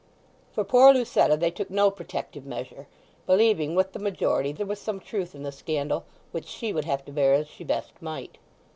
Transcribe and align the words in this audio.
For 0.53 0.63
poor 0.63 0.95
Lucetta 0.95 1.37
they 1.37 1.51
took 1.51 1.69
no 1.69 1.91
protective 1.91 2.43
measure, 2.43 2.87
believing 3.27 3.75
with 3.75 3.93
the 3.93 3.99
majority 3.99 4.51
there 4.51 4.65
was 4.65 4.79
some 4.79 4.99
truth 4.99 5.35
in 5.35 5.43
the 5.43 5.51
scandal, 5.51 6.05
which 6.31 6.47
she 6.47 6.73
would 6.73 6.85
have 6.85 7.05
to 7.05 7.11
bear 7.11 7.35
as 7.35 7.47
she 7.47 7.63
best 7.63 7.91
might. 8.01 8.39